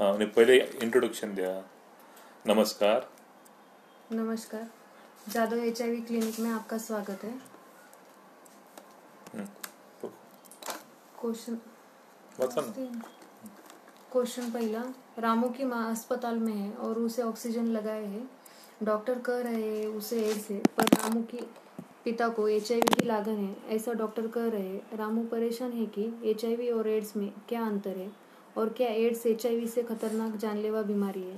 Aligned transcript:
हाँ 0.00 0.12
उन्हें 0.12 0.30
पहले 0.32 0.56
इंट्रोडक्शन 0.82 1.34
दिया। 1.34 1.48
नमस्कार। 2.46 3.08
नमस्कार। 4.12 4.68
जादव 5.28 5.58
एच 5.58 5.80
क्लिनिक 5.82 6.38
में 6.40 6.48
आपका 6.50 6.78
स्वागत 6.78 7.24
है। 7.24 7.32
क्वेश्चन 11.20 11.58
क्वेश्चन 14.12 14.50
पहला। 14.50 14.84
रामू 15.18 15.48
की 15.48 15.64
माँ 15.64 15.90
अस्पताल 15.90 16.38
में 16.38 16.52
है 16.52 16.70
और 16.72 16.98
उसे 16.98 17.22
ऑक्सीजन 17.22 17.66
लगाए 17.66 18.04
है। 18.04 18.22
डॉक्टर 18.82 19.18
कह 19.18 19.42
रहे 19.42 19.62
हैं 19.68 19.86
उसे 19.88 20.22
एड्स 20.30 20.50
है 20.50 20.58
पर 20.76 20.84
रामू 20.94 21.22
की 21.30 21.46
पिता 22.04 22.28
को 22.30 22.48
एचआईवी 22.48 22.94
की 22.94 23.06
लागन 23.06 23.36
है। 23.36 23.76
ऐसा 23.76 23.92
डॉक्टर 23.92 24.26
कह 24.28 24.48
रहे 24.48 24.68
हैं। 24.68 24.98
रामू 24.98 25.26
परेशान 25.26 25.72
है 25.72 25.86
कि 25.98 26.10
एच 26.24 26.44
और 26.72 26.88
एड्स 26.88 27.16
में 27.16 27.32
क्या 27.48 27.66
अंतर 27.66 27.96
है? 27.96 28.29
और 28.56 28.68
क्या 28.68 28.88
एड्स, 28.88 29.26
एचआईवी 29.26 29.66
से 29.66 29.82
खतरनाक 29.82 30.36
जानलेवा 30.36 30.82
बीमारी 30.82 31.22
है? 31.22 31.36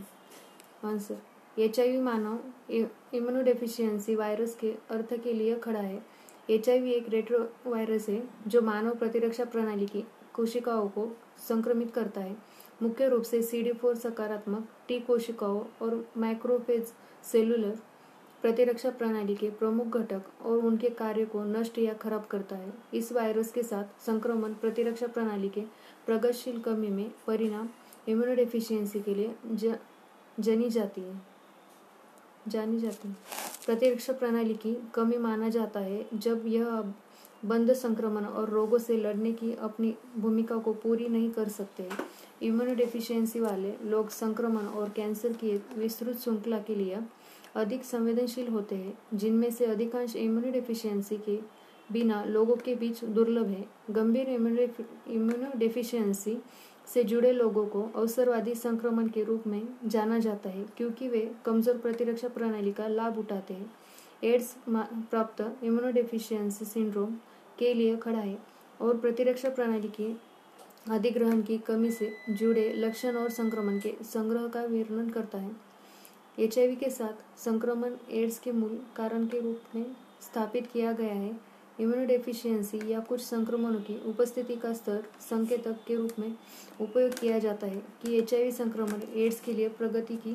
आंसर 0.84 1.16
एच 1.58 1.80
मानव 2.00 2.38
इम्यूनोडेफिशिएंसी 2.70 4.14
वायरस 4.14 4.54
के 4.54 4.72
अर्थ 4.90 5.14
के 5.14 5.32
लिए 5.32 5.56
खड़ा 5.56 5.80
है। 5.80 6.02
एचआईवी 6.50 6.92
एक 6.92 7.08
रेट्रो 7.08 7.38
वायरस 7.66 8.08
है, 8.08 8.22
जो 8.46 8.62
मानव 8.62 8.94
प्रतिरक्षा 8.94 9.44
प्रणाली 9.44 9.86
की 9.86 10.04
कोशिकाओं 10.34 10.88
को 10.88 11.08
संक्रमित 11.48 11.90
करता 11.94 12.20
है। 12.20 12.36
मुख्य 12.82 13.08
रूप 13.08 13.22
से 13.22 13.42
सी 13.42 13.62
डी 13.62 13.72
फोर 13.72 13.94
सकारात्मक 13.96 14.68
टी 14.88 14.98
कोशिकाओं 15.00 15.62
और 15.82 16.04
माइक्रोफेज 16.16 16.92
सेलुलर 17.24 17.78
प्रतिरक्षा 18.42 18.90
प्रणाली 18.90 19.34
के 19.34 19.50
प्रमुख 19.50 19.96
घटक 19.96 20.22
और 20.42 20.58
उनके 20.58 20.88
कार्य 20.90 21.24
को 21.24 21.42
नष्ट 21.44 21.78
या 21.78 21.92
खराब 21.92 22.24
करता 22.24 22.56
है। 22.56 22.72
इस 22.94 23.12
वायरस 23.12 23.52
के 23.52 23.62
साथ 23.62 24.00
संक्रमण 24.06 24.54
प्रतिरक्षा 24.54 25.06
प्रणाली 25.06 25.48
के 25.48 25.60
प्रगतिशील 26.06 26.58
कमी 26.60 26.88
में 26.88 27.10
परिणाम 27.26 27.68
इम्यूनोडेफिशिएंसी 28.08 29.00
के 29.00 29.14
लिए 29.14 29.34
ज, 29.46 29.76
जनी 30.40 30.70
जाती 30.70 31.00
है। 31.00 31.20
जानी 32.48 32.80
जाती 32.80 33.08
है। 33.08 33.16
प्रतिरक्षा 33.66 34.12
प्रणाली 34.12 34.54
की 34.54 34.76
कमी 34.94 35.16
माना 35.16 35.48
जाता 35.48 35.80
है 35.80 36.06
जब 36.14 36.46
यह 36.46 36.92
बंद 37.44 37.72
संक्रमण 37.72 38.24
और 38.24 38.50
रोगों 38.50 38.78
से 38.78 38.96
लड़ने 38.96 39.32
की 39.32 39.52
अपनी 39.52 39.94
भूमिका 40.18 40.56
को 40.56 40.72
पूरी 40.72 41.08
नहीं 41.08 41.30
कर 41.30 41.48
सकते। 41.48 41.88
इम्यूनोडेफिशिएंसी 42.42 43.40
वाले 43.40 43.74
लोग 43.84 44.08
संक्रमण 44.08 44.66
और 44.66 44.88
कैंसर 44.88 45.32
की 45.32 45.50
एक 45.50 45.76
विस्तृत 45.78 46.18
श्रृंखला 46.18 46.58
के 46.58 46.74
लिए 46.74 46.98
अधिक 47.54 47.84
संवेदनशील 47.84 48.48
होते 48.48 48.74
हैं, 48.74 48.98
जिनमें 49.14 49.50
से 49.50 49.66
अधिकांश 49.66 50.16
इम्यूनोडेफिशिएंसी 50.16 51.18
के 51.18 51.40
बिना 51.90 52.24
लोगों 52.24 52.56
के 52.56 52.74
बीच 52.74 53.06
दुर्लभ 53.06 53.48
है। 53.48 53.66
गंभीर 53.90 54.28
इम्यूनोडेफिशिएंसी 54.28 56.42
से 56.86 57.04
जुड़े 57.04 57.32
लोगों 57.32 57.66
को 57.66 57.90
अवसरवादी 57.96 58.54
संक्रमण 58.54 59.08
के 59.08 59.24
रूप 59.24 59.46
में 59.46 59.68
जाना 59.86 60.18
जाता 60.18 60.50
है, 60.50 60.64
क्योंकि 60.76 61.08
वे 61.08 61.34
कमज़ोर 61.44 61.78
प्रतिरक्षा 61.78 62.28
प्रणाली 62.28 62.72
का 62.72 62.88
लाभ 62.88 63.18
उठाते 63.18 63.54
हैं। 63.54 63.72
एड्स 64.24 64.56
प्राप्त 64.68 65.40
इम्यूनोडेफिशिएंसी 65.40 66.64
सिंड्रोम 66.64 67.16
के 67.58 67.74
लिए 67.74 67.96
खड़ा 67.96 68.18
है 68.18 68.38
और 68.80 68.96
प्रतिरक्षा 68.96 69.50
प्रणाली 69.50 69.90
के 69.90 70.32
अधिग्रहण 70.90 71.42
की 71.42 71.58
कमी 71.58 71.90
से 71.90 72.12
जुड़े 72.30 72.72
लक्षण 72.76 73.16
और 73.16 73.30
संक्रमण 73.30 73.78
के 73.78 73.94
संग्रह 74.04 74.48
का 74.48 74.62
वर्णन 74.62 75.10
करता 75.10 75.38
है। 75.38 75.50
एचआईवी 76.38 76.76
के 76.76 76.88
साथ 76.90 77.38
संक्रमण 77.38 77.94
एड्स 78.10 78.38
के 78.38 78.52
मूल 78.52 78.78
कारण 78.96 79.26
के 79.26 79.40
रूप 79.40 79.74
में 79.74 79.84
स्थापित 80.22 80.66
किया 80.72 80.92
गया 80.92 81.14
है। 81.14 81.30
इम्यूनोडेफिशियंसी 81.80 82.80
या 82.92 83.00
कुछ 83.00 83.20
संक्रमणों 83.20 83.80
की 83.80 83.98
उपस्थिति 84.06 84.56
का 84.56 84.72
स्तर 84.72 85.04
संकेतक 85.20 85.84
के 85.86 85.96
रूप 85.96 86.18
में 86.18 86.34
उपयोग 86.80 87.18
किया 87.18 87.38
जाता 87.38 87.66
है 87.66 87.82
कि 88.02 88.16
एचआईवी 88.18 88.52
संक्रमण 88.52 89.02
एड्स 89.14 89.40
के 89.40 89.52
लिए 89.52 89.68
प्रगति 89.68 90.16
की 90.16 90.34